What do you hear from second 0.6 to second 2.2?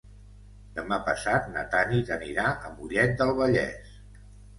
Demà passat na Tanit